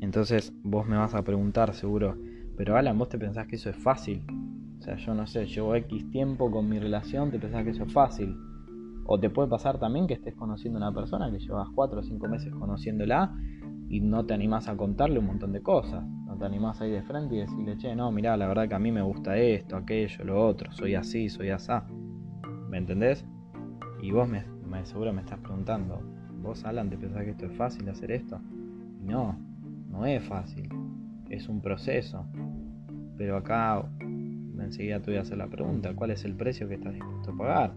entonces 0.00 0.52
vos 0.62 0.86
me 0.86 0.96
vas 0.96 1.16
a 1.16 1.24
preguntar 1.24 1.74
seguro, 1.74 2.16
pero 2.56 2.76
Alan, 2.76 2.96
vos 2.96 3.08
te 3.08 3.18
pensás 3.18 3.48
que 3.48 3.56
eso 3.56 3.68
es 3.68 3.76
fácil. 3.76 4.22
O 4.78 4.82
sea, 4.82 4.94
yo 4.98 5.14
no 5.14 5.26
sé, 5.26 5.46
llevo 5.46 5.74
X 5.74 6.08
tiempo 6.12 6.48
con 6.48 6.68
mi 6.68 6.78
relación, 6.78 7.32
te 7.32 7.40
pensás 7.40 7.64
que 7.64 7.70
eso 7.70 7.82
es 7.82 7.92
fácil. 7.92 8.36
O 9.04 9.18
te 9.18 9.30
puede 9.30 9.48
pasar 9.48 9.80
también 9.80 10.06
que 10.06 10.14
estés 10.14 10.36
conociendo 10.36 10.78
a 10.78 10.88
una 10.88 10.94
persona 10.94 11.28
que 11.28 11.40
llevas 11.40 11.66
4 11.74 11.98
o 11.98 12.02
5 12.04 12.28
meses 12.28 12.54
conociéndola 12.54 13.34
y 13.88 13.98
no 13.98 14.26
te 14.26 14.32
animás 14.32 14.68
a 14.68 14.76
contarle 14.76 15.18
un 15.18 15.26
montón 15.26 15.52
de 15.52 15.60
cosas. 15.60 16.06
No 16.24 16.38
te 16.38 16.44
animás 16.44 16.80
ahí 16.80 16.92
de 16.92 17.02
frente 17.02 17.34
y 17.34 17.38
decirle, 17.38 17.76
che, 17.78 17.96
no, 17.96 18.12
mirá, 18.12 18.36
la 18.36 18.46
verdad 18.46 18.68
que 18.68 18.76
a 18.76 18.78
mí 18.78 18.92
me 18.92 19.02
gusta 19.02 19.36
esto, 19.36 19.74
aquello, 19.74 20.24
lo 20.24 20.46
otro, 20.46 20.70
soy 20.70 20.94
así, 20.94 21.28
soy 21.28 21.50
asá. 21.50 21.88
¿Me 22.68 22.78
entendés? 22.78 23.26
Y 24.02 24.12
vos 24.12 24.28
me, 24.28 24.44
me 24.68 24.84
seguro 24.86 25.12
me 25.12 25.20
estás 25.20 25.38
preguntando, 25.40 26.00
¿vos 26.42 26.64
Alan 26.64 26.90
te 26.90 26.96
pensás 26.96 27.24
que 27.24 27.30
esto 27.30 27.46
es 27.46 27.56
fácil 27.56 27.88
hacer 27.88 28.12
esto? 28.12 28.40
No, 29.00 29.38
no 29.88 30.06
es 30.06 30.22
fácil. 30.22 30.68
Es 31.28 31.48
un 31.48 31.60
proceso. 31.60 32.26
Pero 33.16 33.36
acá 33.36 33.84
enseguida 34.58 35.00
te 35.00 35.10
voy 35.10 35.18
a 35.18 35.22
hacer 35.22 35.38
la 35.38 35.48
pregunta, 35.48 35.94
¿cuál 35.94 36.10
es 36.10 36.24
el 36.24 36.34
precio 36.34 36.68
que 36.68 36.74
estás 36.74 36.94
dispuesto 36.94 37.32
a 37.32 37.36
pagar? 37.36 37.74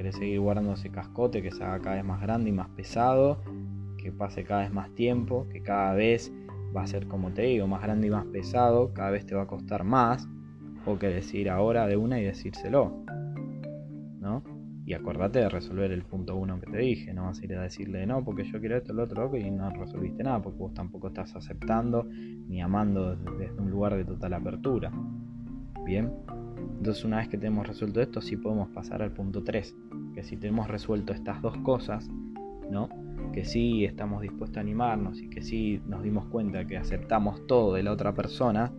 querés 0.00 0.16
seguir 0.16 0.40
guardando 0.40 0.72
ese 0.72 0.88
cascote 0.88 1.42
que 1.42 1.50
se 1.50 1.62
haga 1.62 1.78
cada 1.80 1.96
vez 1.96 2.04
más 2.06 2.22
grande 2.22 2.48
y 2.48 2.52
más 2.54 2.70
pesado, 2.70 3.42
que 3.98 4.10
pase 4.10 4.44
cada 4.44 4.62
vez 4.62 4.72
más 4.72 4.94
tiempo, 4.94 5.46
que 5.50 5.62
cada 5.62 5.92
vez 5.92 6.32
va 6.74 6.84
a 6.84 6.86
ser, 6.86 7.06
como 7.06 7.32
te 7.34 7.42
digo, 7.42 7.66
más 7.66 7.82
grande 7.82 8.06
y 8.06 8.10
más 8.10 8.24
pesado, 8.24 8.94
cada 8.94 9.10
vez 9.10 9.26
te 9.26 9.34
va 9.34 9.42
a 9.42 9.46
costar 9.46 9.84
más, 9.84 10.26
o 10.86 10.98
que 10.98 11.08
decir 11.08 11.50
ahora 11.50 11.86
de 11.86 11.98
una 11.98 12.18
y 12.18 12.24
decírselo. 12.24 13.04
Y 14.90 14.94
acordate 14.94 15.38
de 15.38 15.48
resolver 15.48 15.92
el 15.92 16.02
punto 16.02 16.34
uno 16.34 16.58
que 16.58 16.68
te 16.68 16.78
dije, 16.78 17.14
no 17.14 17.26
vas 17.26 17.40
a 17.40 17.44
ir 17.44 17.54
a 17.54 17.62
decirle 17.62 18.04
no, 18.06 18.24
porque 18.24 18.42
yo 18.42 18.58
quiero 18.58 18.76
esto, 18.76 18.92
lo 18.92 19.04
otro, 19.04 19.36
y 19.36 19.48
no 19.48 19.70
resolviste 19.70 20.24
nada, 20.24 20.42
porque 20.42 20.58
vos 20.58 20.74
tampoco 20.74 21.06
estás 21.06 21.36
aceptando 21.36 22.08
ni 22.10 22.60
amando 22.60 23.14
desde 23.14 23.54
un 23.60 23.70
lugar 23.70 23.94
de 23.94 24.04
total 24.04 24.34
apertura. 24.34 24.90
Bien, 25.84 26.12
entonces 26.76 27.04
una 27.04 27.18
vez 27.18 27.28
que 27.28 27.38
tenemos 27.38 27.68
resuelto 27.68 28.00
esto, 28.00 28.20
sí 28.20 28.36
podemos 28.36 28.68
pasar 28.70 29.00
al 29.00 29.12
punto 29.12 29.44
3, 29.44 29.76
que 30.12 30.24
si 30.24 30.36
tenemos 30.36 30.66
resuelto 30.66 31.12
estas 31.12 31.40
dos 31.40 31.56
cosas, 31.58 32.10
¿no? 32.68 32.88
Que 33.32 33.44
sí 33.44 33.84
estamos 33.84 34.22
dispuestos 34.22 34.56
a 34.56 34.60
animarnos 34.60 35.22
y 35.22 35.30
que 35.30 35.42
sí 35.42 35.80
nos 35.86 36.02
dimos 36.02 36.26
cuenta 36.26 36.66
que 36.66 36.76
aceptamos 36.76 37.46
todo 37.46 37.74
de 37.74 37.84
la 37.84 37.92
otra 37.92 38.12
persona, 38.12 38.72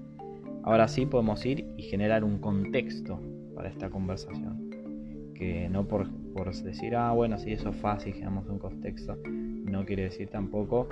ahora 0.63 0.89
sí 0.89 1.05
podemos 1.05 1.45
ir 1.45 1.67
y 1.77 1.83
generar 1.83 2.25
un 2.25 2.39
contexto 2.39 3.17
para 3.55 3.69
esta 3.69 3.89
conversación 3.89 4.50
que 5.41 5.67
no 5.69 5.87
por, 5.87 6.07
decir, 6.63 6.95
ah, 6.95 7.13
bueno, 7.13 7.39
si 7.39 7.51
eso 7.51 7.69
es 7.69 7.75
fácil, 7.77 8.13
generamos 8.13 8.47
un 8.47 8.59
contexto, 8.59 9.17
no 9.25 9.83
quiere 9.87 10.03
decir 10.03 10.27
tampoco 10.27 10.87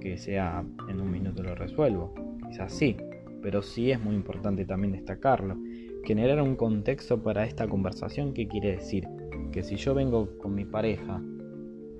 que 0.00 0.16
sea 0.16 0.64
en 0.88 0.98
un 0.98 1.10
minuto 1.10 1.42
lo 1.42 1.54
resuelvo. 1.54 2.14
Quizás 2.48 2.72
sí, 2.72 2.96
pero 3.42 3.60
sí 3.60 3.90
es 3.90 4.02
muy 4.02 4.14
importante 4.14 4.64
también 4.64 4.94
destacarlo. 4.94 5.58
Generar 6.06 6.40
un 6.40 6.56
contexto 6.56 7.22
para 7.22 7.44
esta 7.44 7.68
conversación, 7.68 8.32
¿qué 8.32 8.48
quiere 8.48 8.76
decir? 8.76 9.06
Que 9.52 9.62
si 9.62 9.76
yo 9.76 9.92
vengo 9.92 10.38
con 10.38 10.54
mi 10.54 10.64
pareja 10.64 11.20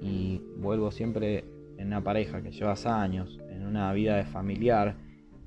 y 0.01 0.41
vuelvo 0.57 0.93
siempre 0.93 1.45
en 1.77 1.89
una 1.89 2.03
pareja 2.03 2.43
que 2.43 2.53
llevas 2.53 2.87
años, 2.87 3.39
en 3.51 3.67
una 3.67 3.93
vida 3.93 4.17
de 4.17 4.25
familiar, 4.25 4.97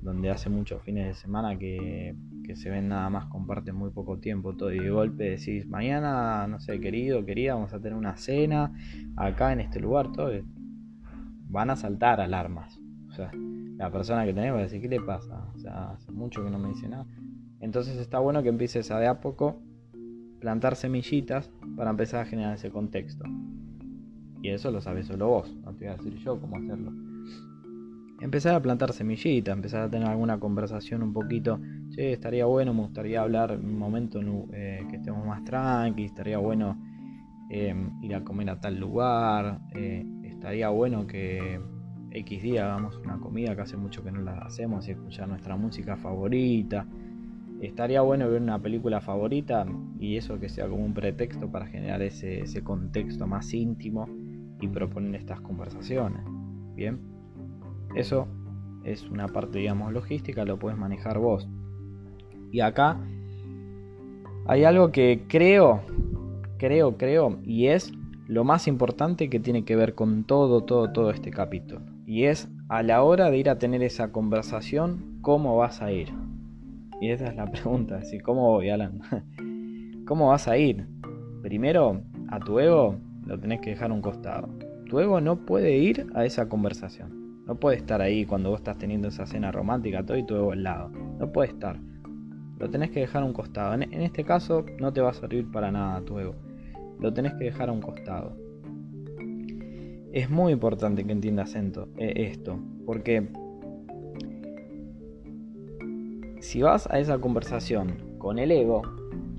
donde 0.00 0.30
hace 0.30 0.48
muchos 0.48 0.80
fines 0.84 1.08
de 1.08 1.14
semana 1.14 1.58
que 1.58 2.14
que 2.46 2.56
se 2.56 2.70
ven 2.70 2.88
nada 2.88 3.10
más, 3.10 3.26
comparten 3.26 3.74
muy 3.74 3.90
poco 3.90 4.18
tiempo 4.18 4.54
todo 4.54 4.72
y 4.72 4.78
de 4.78 4.90
golpe 4.90 5.24
decís, 5.24 5.66
mañana, 5.66 6.46
no 6.46 6.60
sé, 6.60 6.80
querido, 6.80 7.24
querida, 7.24 7.54
vamos 7.54 7.72
a 7.72 7.80
tener 7.80 7.94
una 7.94 8.16
cena 8.16 8.72
acá 9.16 9.52
en 9.52 9.60
este 9.60 9.80
lugar, 9.80 10.12
todo, 10.12 10.30
van 11.48 11.70
a 11.70 11.76
saltar 11.76 12.20
alarmas. 12.20 12.78
O 13.08 13.12
sea, 13.12 13.30
la 13.76 13.90
persona 13.90 14.24
que 14.24 14.32
tenés 14.32 14.52
va 14.52 14.58
a 14.58 14.62
decir, 14.62 14.80
¿qué 14.80 14.88
le 14.88 15.00
pasa? 15.00 15.50
O 15.54 15.58
sea, 15.58 15.90
hace 15.92 16.12
mucho 16.12 16.44
que 16.44 16.50
no 16.50 16.58
me 16.58 16.68
dice 16.68 16.88
nada. 16.88 17.06
Entonces 17.60 17.96
está 17.96 18.18
bueno 18.18 18.42
que 18.42 18.48
empieces 18.48 18.90
a 18.90 18.98
de 18.98 19.06
a 19.06 19.20
poco 19.20 19.62
plantar 20.40 20.76
semillitas 20.76 21.50
para 21.76 21.90
empezar 21.90 22.20
a 22.20 22.26
generar 22.26 22.54
ese 22.54 22.70
contexto. 22.70 23.24
Y 24.42 24.50
eso 24.50 24.70
lo 24.70 24.80
sabes 24.80 25.06
solo 25.06 25.28
vos, 25.28 25.54
no 25.64 25.72
te 25.72 25.86
voy 25.86 25.94
a 25.94 25.96
decir 25.96 26.14
yo 26.18 26.40
cómo 26.40 26.56
hacerlo. 26.56 26.92
Empezar 28.20 28.54
a 28.54 28.62
plantar 28.62 28.92
semillitas, 28.92 29.54
empezar 29.54 29.82
a 29.82 29.90
tener 29.90 30.08
alguna 30.08 30.38
conversación 30.38 31.02
un 31.02 31.12
poquito 31.12 31.60
estaría 31.96 32.44
bueno, 32.46 32.74
me 32.74 32.82
gustaría 32.82 33.22
hablar 33.22 33.52
en 33.52 33.64
un 33.64 33.78
momento 33.78 34.20
eh, 34.52 34.86
que 34.88 34.96
estemos 34.96 35.26
más 35.26 35.44
tranqui, 35.44 36.04
estaría 36.04 36.38
bueno 36.38 36.76
em, 37.50 38.02
ir 38.02 38.14
a 38.14 38.22
comer 38.22 38.50
a 38.50 38.60
tal 38.60 38.78
lugar, 38.78 39.60
eh, 39.74 40.04
estaría 40.24 40.68
bueno 40.68 41.06
que 41.06 41.60
X 42.10 42.42
día 42.42 42.66
hagamos 42.66 42.98
una 42.98 43.18
comida 43.18 43.54
que 43.54 43.62
hace 43.62 43.76
mucho 43.76 44.02
que 44.02 44.12
no 44.12 44.20
la 44.20 44.38
hacemos 44.38 44.86
y 44.88 44.92
escuchar 44.92 45.28
nuestra 45.28 45.56
música 45.56 45.96
favorita. 45.96 46.86
Estaría 47.60 48.02
bueno 48.02 48.28
ver 48.28 48.42
una 48.42 48.58
película 48.60 49.00
favorita 49.00 49.66
y 49.98 50.16
eso 50.16 50.38
que 50.38 50.50
sea 50.50 50.68
como 50.68 50.84
un 50.84 50.92
pretexto 50.92 51.50
para 51.50 51.66
generar 51.66 52.02
ese, 52.02 52.40
ese 52.40 52.62
contexto 52.62 53.26
más 53.26 53.52
íntimo 53.54 54.06
y 54.60 54.68
proponer 54.68 55.14
estas 55.14 55.40
conversaciones. 55.40 56.22
Bien, 56.74 57.00
eso 57.94 58.28
es 58.84 59.08
una 59.08 59.26
parte, 59.28 59.58
digamos, 59.58 59.92
logística, 59.92 60.44
lo 60.44 60.58
puedes 60.58 60.78
manejar 60.78 61.18
vos. 61.18 61.48
Y 62.50 62.60
acá 62.60 62.98
hay 64.46 64.64
algo 64.64 64.92
que 64.92 65.24
creo, 65.28 65.82
creo, 66.58 66.96
creo, 66.96 67.38
y 67.42 67.66
es 67.66 67.92
lo 68.28 68.44
más 68.44 68.66
importante 68.68 69.28
que 69.28 69.40
tiene 69.40 69.64
que 69.64 69.76
ver 69.76 69.94
con 69.94 70.24
todo, 70.24 70.62
todo, 70.62 70.90
todo 70.92 71.10
este 71.10 71.30
capítulo. 71.30 71.80
Y 72.06 72.24
es 72.24 72.48
a 72.68 72.82
la 72.82 73.02
hora 73.02 73.30
de 73.30 73.38
ir 73.38 73.50
a 73.50 73.58
tener 73.58 73.82
esa 73.82 74.12
conversación, 74.12 75.18
¿cómo 75.22 75.56
vas 75.56 75.82
a 75.82 75.92
ir? 75.92 76.12
Y 77.00 77.10
esa 77.10 77.26
es 77.26 77.36
la 77.36 77.46
pregunta, 77.50 77.98
así, 77.98 78.18
¿cómo 78.20 78.52
voy, 78.52 78.70
Alan? 78.70 79.00
¿Cómo 80.06 80.28
vas 80.28 80.46
a 80.48 80.56
ir? 80.56 80.86
Primero, 81.42 82.02
a 82.28 82.38
tu 82.38 82.58
ego 82.58 82.96
lo 83.26 83.38
tenés 83.38 83.60
que 83.60 83.70
dejar 83.70 83.90
a 83.90 83.94
un 83.94 84.02
costado. 84.02 84.48
Tu 84.88 85.00
ego 85.00 85.20
no 85.20 85.44
puede 85.44 85.76
ir 85.78 86.06
a 86.14 86.24
esa 86.24 86.48
conversación. 86.48 87.44
No 87.46 87.56
puede 87.56 87.76
estar 87.76 88.00
ahí 88.00 88.24
cuando 88.24 88.50
vos 88.50 88.60
estás 88.60 88.78
teniendo 88.78 89.08
esa 89.08 89.26
cena 89.26 89.52
romántica, 89.52 90.04
todo 90.04 90.16
y 90.16 90.24
tu 90.24 90.36
ego 90.36 90.52
al 90.52 90.62
lado. 90.62 90.90
No 91.18 91.32
puede 91.32 91.50
estar 91.50 91.80
lo 92.58 92.70
tenés 92.70 92.90
que 92.90 93.00
dejar 93.00 93.22
a 93.22 93.26
un 93.26 93.32
costado. 93.32 93.74
En, 93.74 93.92
este 94.02 94.24
caso 94.24 94.64
no 94.78 94.92
te 94.92 95.00
va 95.00 95.10
a 95.10 95.14
servir 95.14 95.50
para 95.50 95.70
nada 95.70 96.00
tu 96.02 96.18
ego. 96.18 96.34
Lo 97.00 97.12
tenés 97.12 97.34
que 97.34 97.44
dejar 97.44 97.68
a 97.68 97.72
un 97.72 97.80
costado. 97.80 98.36
Es 100.12 100.30
muy 100.30 100.52
importante 100.52 101.04
que 101.04 101.12
entiendas 101.12 101.54
eh, 101.54 101.80
esto, 101.98 102.58
porque 102.86 103.28
si 106.40 106.62
vas 106.62 106.88
a 106.90 106.98
esa 106.98 107.18
conversación 107.18 108.16
con 108.16 108.38
el 108.38 108.50
ego, 108.50 108.80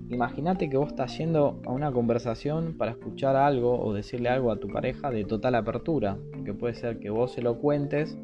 imagínate 0.10 0.70
que 0.70 0.78
vos 0.78 0.90
estás 0.90 1.18
yendo 1.18 1.60
a 1.66 1.72
una 1.72 1.92
conversación 1.92 2.76
para 2.78 2.92
escuchar 2.92 3.36
algo 3.36 3.80
o 3.82 3.94
decirle 3.94 4.30
algo 4.30 4.52
a 4.52 4.60
tu 4.60 4.68
pareja 4.68 5.10
de 5.10 5.24
total 5.24 5.56
apertura, 5.56 6.18
que 6.46 6.54
puede 6.54 6.76
ser 6.76 7.00
que 7.00 7.10
vos 7.10 7.32
se 7.32 7.42
lo 7.42 7.58
cuentes 7.58 8.18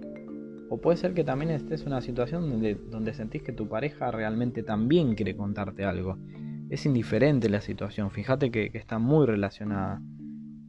o 0.69 0.81
puede 0.81 0.97
ser 0.97 1.13
que 1.13 1.23
también 1.23 1.51
estés 1.51 1.81
en 1.81 1.87
una 1.89 2.01
situación 2.01 2.49
donde, 2.49 2.75
donde 2.75 3.13
sentís 3.13 3.43
que 3.43 3.51
tu 3.51 3.67
pareja 3.67 4.11
realmente 4.11 4.63
también 4.63 5.15
quiere 5.15 5.35
contarte 5.35 5.85
algo. 5.85 6.17
Es 6.69 6.85
indiferente 6.85 7.49
la 7.49 7.61
situación, 7.61 8.11
fíjate 8.11 8.49
que, 8.49 8.71
está 8.73 8.97
muy 8.97 9.25
relacionada. 9.25 10.01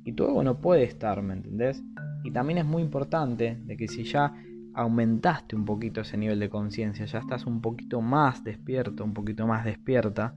Y 0.05 0.13
tu 0.13 0.25
ego 0.25 0.43
no 0.43 0.61
puede 0.61 0.85
estar, 0.85 1.23
¿me 1.23 1.35
entendés? 1.35 1.83
Y 2.25 2.31
también 2.31 2.59
es 2.59 2.67
muy 2.67 2.83
importante 2.83 3.59
de 3.65 3.77
que 3.77 3.89
si 3.89 4.05
ya 4.05 4.35
aumentaste 4.75 5.57
un 5.57 5.65
poquito 5.65 6.03
ese 6.03 6.19
nivel 6.19 6.41
de 6.41 6.51
conciencia, 6.51 7.07
ya 7.07 7.21
estás 7.21 7.47
un 7.47 7.61
poquito 7.61 8.01
más 8.01 8.45
despierto, 8.45 9.05
un 9.05 9.15
poquito 9.15 9.47
más 9.47 9.65
despierta, 9.65 10.35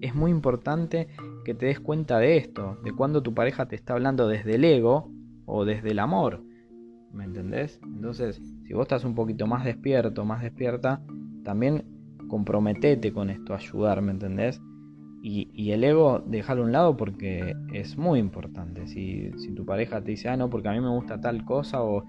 es 0.00 0.14
muy 0.14 0.30
importante 0.30 1.08
que 1.44 1.54
te 1.54 1.66
des 1.66 1.80
cuenta 1.80 2.18
de 2.18 2.36
esto, 2.36 2.78
de 2.82 2.92
cuando 2.92 3.22
tu 3.22 3.34
pareja 3.34 3.66
te 3.66 3.76
está 3.76 3.92
hablando 3.92 4.26
desde 4.28 4.56
el 4.56 4.64
ego 4.64 5.10
o 5.44 5.64
desde 5.64 5.92
el 5.92 6.00
amor. 6.00 6.42
¿Me 7.12 7.24
entendés? 7.24 7.80
Entonces, 7.84 8.40
si 8.66 8.74
vos 8.74 8.82
estás 8.82 9.04
un 9.04 9.14
poquito 9.14 9.46
más 9.46 9.64
despierto, 9.64 10.24
más 10.24 10.42
despierta, 10.42 11.00
también 11.44 11.84
comprometete 12.28 13.12
con 13.12 13.30
esto, 13.30 13.54
ayudar, 13.54 14.02
¿me 14.02 14.12
entendés? 14.12 14.60
Y, 15.22 15.72
el 15.72 15.82
ego, 15.82 16.22
déjalo 16.24 16.62
a 16.62 16.66
un 16.66 16.72
lado 16.72 16.96
porque 16.96 17.56
es 17.72 17.98
muy 17.98 18.20
importante. 18.20 18.86
Si, 18.86 19.32
tu 19.56 19.64
pareja 19.64 20.00
te 20.00 20.12
dice, 20.12 20.28
ah, 20.28 20.36
no, 20.36 20.50
porque 20.50 20.68
a 20.68 20.72
mí 20.72 20.80
me 20.80 20.88
gusta 20.88 21.20
tal 21.20 21.44
cosa 21.44 21.82
o, 21.82 22.04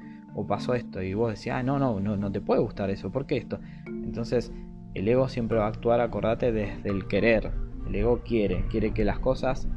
pasó 0.48 0.76
esto, 0.76 1.02
y 1.02 1.16
vos 1.16 1.34
decís, 1.34 1.52
ah, 1.52 1.64
no, 1.64 1.80
no, 1.80 2.00
no, 2.00 2.16
no 2.16 2.32
te 2.32 2.42
puede 2.42 2.62
gustar 2.62 2.92
eso, 2.92 3.12
¿por 3.12 3.26
qué 3.26 3.38
esto? 3.38 3.60
Entonces, 3.88 4.52
el 4.94 5.08
ego 5.08 5.30
siempre 5.30 5.58
va 5.58 5.66
a 5.66 5.70
actuar, 5.70 6.00
acordate, 6.00 6.52
desde 6.52 6.90
el 6.90 7.08
querer. 7.08 7.52
El 7.88 7.96
ego 7.96 8.22
quiere, 8.24 8.66
quiere 8.70 8.94
que 8.94 9.04
las 9.04 9.20
cosas 9.20 9.68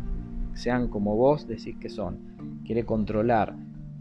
sean 0.52 0.88
como 0.88 1.16
vos 1.16 1.46
decís 1.46 1.76
que 1.78 1.88
son. 1.88 2.60
Quiere 2.64 2.84
controlar, 2.84 3.56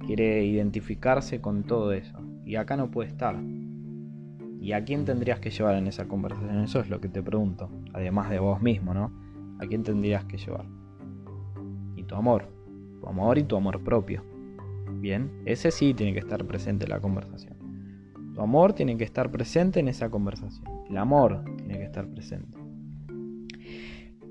quiere 0.05 0.43
identificarse 0.43 1.39
con 1.39 1.63
todo 1.63 1.93
eso. 1.93 2.28
Y 2.49 2.55
acá 2.55 2.75
no 2.75 2.89
puede 2.89 3.09
estar. 3.09 3.35
¿Y 4.59 4.71
a 4.71 4.83
quién 4.83 5.05
tendrías 5.05 5.39
que 5.39 5.51
llevar 5.51 5.75
en 5.75 5.85
esa 5.85 6.07
conversación? 6.07 6.61
Eso 6.61 6.79
es 6.79 6.89
lo 6.89 6.99
que 6.99 7.07
te 7.07 7.21
pregunto. 7.21 7.69
Además 7.93 8.31
de 8.31 8.39
vos 8.39 8.59
mismo, 8.59 8.91
¿no? 8.91 9.11
¿A 9.59 9.67
quién 9.67 9.83
tendrías 9.83 10.25
que 10.25 10.39
llevar? 10.39 10.65
Y 11.95 12.05
tu 12.05 12.15
amor. 12.15 12.47
Tu 13.01 13.07
amor 13.07 13.37
y 13.37 13.43
tu 13.43 13.55
amor 13.55 13.83
propio. 13.83 14.23
Bien, 14.99 15.29
ese 15.45 15.69
sí 15.69 15.93
tiene 15.93 16.11
que 16.11 16.21
estar 16.21 16.43
presente 16.45 16.85
en 16.85 16.89
la 16.89 16.99
conversación. 16.99 17.55
Tu 18.33 18.41
amor 18.41 18.73
tiene 18.73 18.97
que 18.97 19.03
estar 19.03 19.29
presente 19.29 19.79
en 19.79 19.87
esa 19.87 20.09
conversación. 20.09 20.65
El 20.89 20.97
amor 20.97 21.45
tiene 21.55 21.77
que 21.77 21.83
estar 21.83 22.07
presente. 22.07 22.57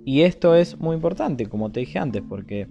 Y 0.04 0.22
esto 0.22 0.56
es 0.56 0.76
muy 0.80 0.96
importante, 0.96 1.46
como 1.46 1.70
te 1.70 1.78
dije 1.78 2.00
antes, 2.00 2.22
porque 2.28 2.66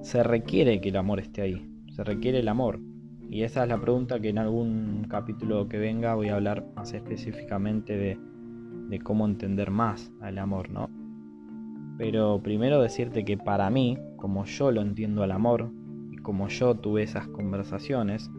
se 0.00 0.22
requiere 0.22 0.80
que 0.80 0.88
el 0.88 0.96
amor 0.96 1.20
esté 1.20 1.42
ahí 1.42 1.68
se 1.98 2.04
requiere 2.04 2.38
el 2.38 2.46
amor? 2.46 2.78
Y 3.30 3.42
esa 3.42 3.64
es 3.64 3.68
la 3.68 3.78
pregunta 3.78 4.20
que 4.20 4.30
en 4.30 4.38
algún 4.38 5.06
capítulo 5.08 5.68
que 5.68 5.78
venga 5.78 6.14
voy 6.14 6.28
a 6.28 6.36
hablar 6.36 6.64
más 6.74 6.94
específicamente 6.94 7.96
de, 7.96 9.00
cómo 9.00 9.26
entender 9.26 9.70
más 9.70 10.10
al 10.20 10.38
amor, 10.38 10.70
¿no? 10.70 10.88
Pero 11.98 12.40
primero 12.42 12.80
decirte 12.80 13.24
que 13.24 13.36
para 13.36 13.68
mí, 13.68 13.98
como 14.16 14.44
yo 14.46 14.70
lo 14.70 14.80
entiendo 14.80 15.22
al 15.22 15.32
amor 15.32 15.70
y 16.10 16.16
como 16.16 16.48
yo 16.48 16.74
tuve 16.74 17.02
esas 17.02 17.28
conversaciones, 17.28 18.30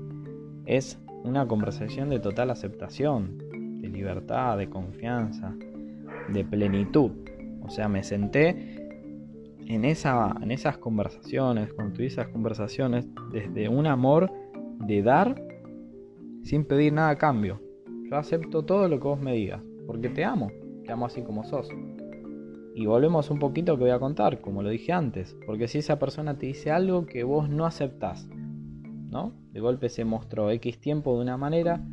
es 0.65 0.99
una 1.23 1.47
conversación 1.47 2.09
de 2.09 2.19
total 2.19 2.49
aceptación, 2.49 3.37
de 3.81 3.89
libertad, 3.89 4.57
de 4.57 4.69
confianza, 4.69 5.55
de 6.29 6.43
plenitud. 6.43 7.11
O 7.61 7.69
sea, 7.69 7.87
me 7.87 8.03
senté 8.03 8.79
en, 9.67 9.85
esa, 9.85 10.35
en 10.41 10.49
esas 10.49 10.79
conversaciones, 10.79 11.73
construir 11.73 12.07
esas 12.07 12.27
conversaciones 12.29 13.07
desde 13.31 13.69
un 13.69 13.85
amor 13.85 14.31
de 14.79 15.03
dar 15.03 15.41
sin 16.43 16.65
pedir 16.65 16.93
nada 16.93 17.09
a 17.09 17.17
cambio. 17.17 17.61
Yo 18.09 18.17
acepto 18.17 18.63
todo 18.63 18.87
lo 18.87 18.99
que 18.99 19.07
vos 19.07 19.19
me 19.19 19.33
digas, 19.33 19.61
porque 19.85 20.09
te 20.09 20.23
amo, 20.23 20.51
te 20.85 20.91
amo 20.91 21.05
así 21.05 21.21
como 21.21 21.43
sos. 21.43 21.69
Y 22.75 22.85
volvemos 22.85 23.29
un 23.29 23.39
poquito 23.39 23.75
que 23.75 23.83
voy 23.83 23.91
a 23.91 23.99
contar, 23.99 24.41
como 24.41 24.63
lo 24.63 24.69
dije 24.69 24.93
antes. 24.93 25.35
Porque 25.45 25.67
si 25.67 25.79
esa 25.79 25.99
persona 25.99 26.37
te 26.37 26.45
dice 26.45 26.71
algo 26.71 27.05
que 27.05 27.23
vos 27.23 27.49
no 27.49 27.65
aceptás, 27.65 28.27
¿no? 29.09 29.33
De 29.51 29.59
golpe 29.59 29.89
se 29.89 30.05
mostró 30.05 30.49
X 30.51 30.79
tiempo 30.79 31.15
de 31.15 31.21
una 31.21 31.37
manera 31.37 31.83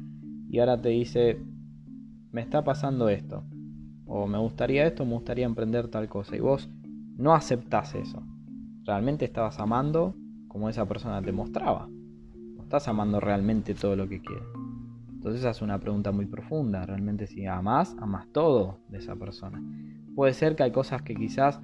y 0.48 0.58
ahora 0.60 0.80
te 0.80 0.90
dice, 0.90 1.40
me 2.30 2.40
está 2.40 2.62
pasando 2.62 3.08
esto. 3.08 3.42
O 4.06 4.26
me 4.26 4.38
gustaría 4.38 4.86
esto, 4.86 5.04
me 5.04 5.14
gustaría 5.14 5.44
emprender 5.44 5.88
tal 5.88 6.08
cosa. 6.08 6.36
Y 6.36 6.40
vos 6.40 6.70
no 7.16 7.34
aceptás 7.34 7.94
eso. 7.94 8.22
Realmente 8.84 9.24
estabas 9.24 9.58
amando 9.58 10.14
como 10.46 10.68
esa 10.68 10.86
persona 10.86 11.20
te 11.20 11.32
mostraba. 11.32 11.88
Estás 12.66 12.88
amando 12.88 13.20
realmente 13.20 13.74
todo 13.74 13.94
lo 13.94 14.08
que 14.08 14.20
quiere. 14.20 14.42
Entonces 15.12 15.40
esa 15.40 15.50
es 15.50 15.62
una 15.62 15.78
pregunta 15.78 16.10
muy 16.10 16.26
profunda. 16.26 16.84
Realmente 16.84 17.28
si 17.28 17.46
amas, 17.46 17.94
amas 18.00 18.26
todo 18.32 18.80
de 18.88 18.98
esa 18.98 19.14
persona. 19.14 19.62
Puede 20.16 20.32
ser 20.32 20.56
que 20.56 20.64
hay 20.64 20.72
cosas 20.72 21.02
que 21.02 21.14
quizás 21.14 21.60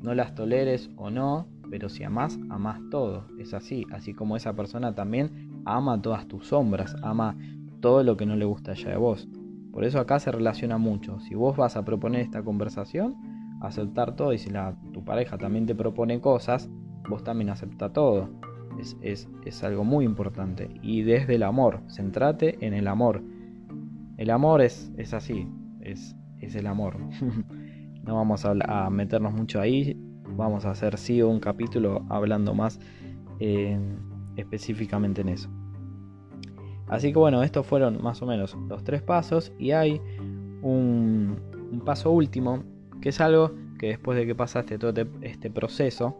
no 0.00 0.14
las 0.14 0.34
toleres 0.34 0.88
o 0.96 1.10
no, 1.10 1.46
pero 1.68 1.90
si 1.90 2.04
amas, 2.04 2.40
amas 2.48 2.80
todo. 2.90 3.26
Es 3.38 3.52
así. 3.52 3.86
Así 3.92 4.14
como 4.14 4.34
esa 4.34 4.54
persona 4.54 4.94
también 4.94 5.62
ama 5.66 6.00
todas 6.00 6.26
tus 6.26 6.46
sombras, 6.46 6.96
ama 7.02 7.36
todo 7.82 8.02
lo 8.02 8.16
que 8.16 8.24
no 8.24 8.34
le 8.34 8.46
gusta 8.46 8.72
ya 8.72 8.88
de 8.88 8.96
vos. 8.96 9.28
Por 9.70 9.84
eso 9.84 10.00
acá 10.00 10.20
se 10.20 10.32
relaciona 10.32 10.78
mucho. 10.78 11.20
Si 11.20 11.34
vos 11.34 11.54
vas 11.54 11.76
a 11.76 11.84
proponer 11.84 12.22
esta 12.22 12.42
conversación, 12.42 13.14
aceptar 13.60 14.16
todo 14.16 14.32
y 14.32 14.38
si 14.38 14.48
la, 14.48 14.74
tu 14.94 15.04
pareja 15.04 15.36
también 15.36 15.66
te 15.66 15.74
propone 15.74 16.18
cosas, 16.22 16.70
vos 17.10 17.22
también 17.24 17.50
acepta 17.50 17.92
todo. 17.92 18.30
Es, 19.02 19.28
es, 19.44 19.62
algo 19.62 19.84
muy 19.84 20.04
importante. 20.04 20.70
Y 20.82 21.02
desde 21.02 21.34
el 21.34 21.42
amor, 21.42 21.80
centrate 21.88 22.56
en 22.64 22.72
el 22.72 22.88
amor. 22.88 23.22
El 24.16 24.30
amor 24.30 24.62
es, 24.62 24.90
es 24.96 25.12
así, 25.12 25.46
es, 25.80 26.16
es 26.40 26.54
el 26.54 26.66
amor. 26.66 26.96
no 28.04 28.14
vamos 28.14 28.44
a, 28.44 28.90
meternos 28.90 29.34
mucho 29.34 29.60
ahí. 29.60 29.96
Vamos 30.36 30.64
a 30.64 30.70
hacer 30.70 30.96
sí 30.96 31.20
un 31.22 31.40
capítulo 31.40 32.06
hablando 32.08 32.54
más 32.54 32.80
eh, 33.38 33.78
específicamente 34.36 35.20
en 35.20 35.28
eso. 35.28 35.50
Así 36.88 37.12
que 37.12 37.18
bueno, 37.18 37.42
estos 37.42 37.66
fueron 37.66 38.02
más 38.02 38.20
o 38.22 38.26
menos 38.26 38.56
los 38.68 38.82
tres 38.82 39.02
pasos 39.02 39.52
y 39.58 39.72
hay 39.72 40.00
un, 40.62 41.36
paso 41.84 42.10
último, 42.10 42.64
que 43.00 43.10
es 43.10 43.20
algo 43.20 43.52
que 43.78 43.88
después 43.88 44.18
de 44.18 44.26
que 44.26 44.34
pasaste 44.34 44.78
todo 44.78 44.90
este, 44.90 45.08
este 45.22 45.50
proceso, 45.50 46.18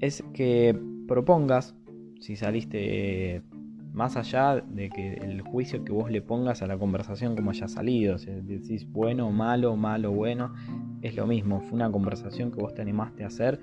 es 0.00 0.22
que 0.34 0.78
propongas, 1.06 1.74
si 2.20 2.36
saliste 2.36 3.42
más 3.92 4.16
allá 4.16 4.60
de 4.60 4.90
que 4.90 5.14
el 5.14 5.40
juicio 5.42 5.84
que 5.84 5.92
vos 5.92 6.10
le 6.10 6.20
pongas 6.20 6.62
a 6.62 6.66
la 6.66 6.76
conversación 6.76 7.36
como 7.36 7.50
haya 7.50 7.68
salido, 7.68 8.18
si 8.18 8.30
decís 8.30 8.90
bueno, 8.90 9.30
malo, 9.30 9.76
malo, 9.76 10.10
bueno, 10.10 10.52
es 11.00 11.14
lo 11.14 11.26
mismo, 11.26 11.60
fue 11.60 11.74
una 11.74 11.90
conversación 11.92 12.50
que 12.50 12.60
vos 12.60 12.74
te 12.74 12.82
animaste 12.82 13.22
a 13.22 13.28
hacer 13.28 13.60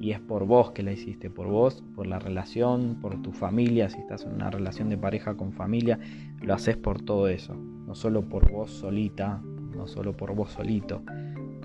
y 0.00 0.12
es 0.12 0.20
por 0.20 0.46
vos 0.46 0.72
que 0.72 0.82
la 0.82 0.92
hiciste, 0.92 1.30
por 1.30 1.48
vos, 1.48 1.84
por 1.94 2.06
la 2.06 2.18
relación, 2.18 2.98
por 3.00 3.20
tu 3.20 3.32
familia, 3.32 3.90
si 3.90 3.98
estás 3.98 4.24
en 4.24 4.32
una 4.32 4.50
relación 4.50 4.88
de 4.88 4.96
pareja 4.96 5.36
con 5.36 5.52
familia, 5.52 5.98
lo 6.40 6.54
haces 6.54 6.76
por 6.76 7.02
todo 7.02 7.28
eso, 7.28 7.54
no 7.54 7.94
solo 7.94 8.22
por 8.28 8.50
vos 8.50 8.70
solita, 8.70 9.42
no 9.74 9.86
solo 9.86 10.16
por 10.16 10.34
vos 10.34 10.52
solito, 10.52 11.02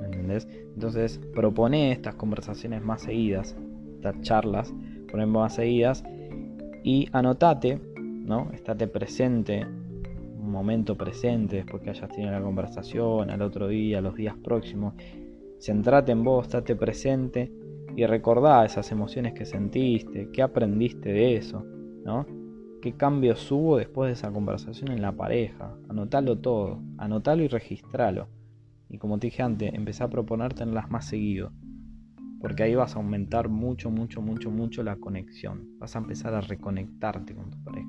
¿entendés? 0.03 0.49
Entonces 0.73 1.19
propone 1.33 1.93
estas 1.93 2.15
conversaciones 2.15 2.83
más 2.83 3.01
seguidas, 3.01 3.55
estas 3.95 4.19
charlas, 4.21 4.73
poner 5.11 5.27
más 5.27 5.55
seguidas 5.55 6.03
y 6.83 7.07
anotate 7.11 7.79
¿no? 8.25 8.49
Estate 8.53 8.87
presente, 8.87 9.65
un 9.65 10.51
momento 10.51 10.95
presente 10.95 11.57
después 11.57 11.83
que 11.83 11.89
hayas 11.89 12.09
tenido 12.09 12.31
la 12.31 12.41
conversación, 12.41 13.29
al 13.29 13.41
otro 13.41 13.67
día, 13.67 14.01
los 14.01 14.15
días 14.15 14.35
próximos. 14.41 14.93
Centrate 15.59 16.11
en 16.11 16.23
vos, 16.23 16.45
estate 16.45 16.75
presente 16.75 17.51
y 17.95 18.05
recordá 18.05 18.65
esas 18.65 18.91
emociones 18.91 19.33
que 19.33 19.45
sentiste, 19.45 20.29
qué 20.31 20.41
aprendiste 20.41 21.11
de 21.11 21.35
eso, 21.35 21.63
¿no? 22.05 22.25
¿Qué 22.81 22.93
cambios 22.93 23.51
hubo 23.51 23.77
después 23.77 24.07
de 24.07 24.13
esa 24.13 24.31
conversación 24.31 24.91
en 24.91 25.01
la 25.01 25.11
pareja? 25.11 25.75
Anotalo 25.87 26.37
todo, 26.37 26.79
anotalo 26.97 27.43
y 27.43 27.47
registralo. 27.47 28.27
Y 28.89 28.97
como 28.97 29.19
te 29.19 29.27
dije 29.27 29.43
antes, 29.43 29.73
empecé 29.73 30.03
a 30.03 30.09
proponer 30.09 30.53
tenerlas 30.53 30.89
más 30.89 31.05
seguido. 31.05 31.51
Porque 32.41 32.63
ahí 32.63 32.75
vas 32.75 32.95
a 32.95 32.99
aumentar 32.99 33.49
mucho, 33.49 33.91
mucho, 33.91 34.21
mucho, 34.21 34.49
mucho 34.49 34.83
la 34.83 34.95
conexión. 34.95 35.77
Vas 35.77 35.95
a 35.95 35.99
empezar 35.99 36.33
a 36.33 36.41
reconectarte 36.41 37.35
con 37.35 37.51
tu 37.51 37.63
pareja 37.63 37.87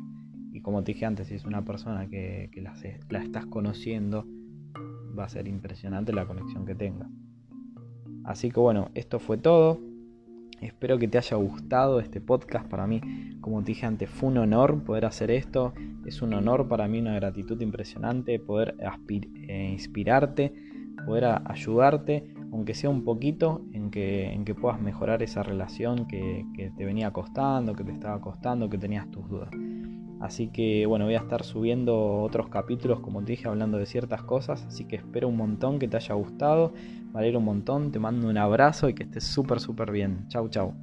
como 0.62 0.84
te 0.84 0.92
dije 0.92 1.04
antes, 1.04 1.28
si 1.28 1.34
es 1.34 1.44
una 1.44 1.64
persona 1.64 2.08
que, 2.08 2.50
la, 2.56 3.20
estás 3.20 3.46
conociendo, 3.46 4.24
va 5.18 5.24
a 5.24 5.28
ser 5.28 5.48
impresionante 5.48 6.12
la 6.12 6.24
conexión 6.24 6.64
que 6.64 6.74
tenga. 6.74 7.10
Así 8.24 8.50
que 8.50 8.60
bueno, 8.60 8.90
esto 8.94 9.18
fue 9.18 9.36
todo. 9.36 9.80
Espero 10.60 10.96
que 10.98 11.08
te 11.08 11.18
haya 11.18 11.36
gustado 11.36 11.98
este 11.98 12.20
podcast. 12.20 12.68
Para 12.68 12.86
mí, 12.86 13.00
como 13.40 13.60
te 13.62 13.72
dije 13.72 13.84
antes, 13.84 14.08
fue 14.08 14.28
un 14.28 14.38
honor 14.38 14.84
poder 14.84 15.04
hacer 15.04 15.32
esto. 15.32 15.74
Es 16.06 16.22
un 16.22 16.32
honor 16.34 16.68
para 16.68 16.86
mí, 16.86 17.00
una 17.00 17.16
gratitud 17.16 17.60
impresionante 17.60 18.38
poder 18.38 18.76
eh, 18.78 19.70
inspirarte, 19.72 20.54
poder 21.04 21.40
ayudarte, 21.44 22.32
aunque 22.52 22.74
sea 22.74 22.90
un 22.90 23.02
poquito, 23.02 23.64
que, 23.92 24.32
en 24.32 24.44
que 24.44 24.56
puedas 24.56 24.80
mejorar 24.80 25.22
esa 25.22 25.44
relación 25.44 26.08
que, 26.08 26.44
que 26.56 26.70
te 26.70 26.84
venía 26.84 27.12
costando, 27.12 27.76
que 27.76 27.84
te 27.84 27.92
estaba 27.92 28.20
costando, 28.20 28.68
que 28.68 28.78
tenías 28.78 29.08
tus 29.12 29.28
dudas. 29.28 29.50
Así 30.22 30.48
que 30.48 30.86
bueno, 30.86 31.04
voy 31.04 31.16
a 31.16 31.18
estar 31.18 31.42
subiendo 31.42 32.22
otros 32.22 32.48
capítulos, 32.48 33.00
como 33.00 33.24
te 33.24 33.32
dije, 33.32 33.48
hablando 33.48 33.78
de 33.78 33.86
ciertas 33.86 34.22
cosas. 34.22 34.64
Así 34.66 34.84
que 34.84 34.96
espero 34.96 35.26
un 35.28 35.36
montón 35.36 35.80
que 35.80 35.88
te 35.88 35.96
haya 35.96 36.14
gustado. 36.14 36.72
Me 37.12 37.36
un 37.36 37.44
montón. 37.44 37.90
Te 37.90 37.98
mando 37.98 38.28
un 38.28 38.38
abrazo 38.38 38.88
y 38.88 38.94
que 38.94 39.02
estés 39.02 39.24
súper, 39.24 39.58
súper 39.58 39.90
bien. 39.90 40.26
Chau, 40.28 40.48
chau. 40.48 40.74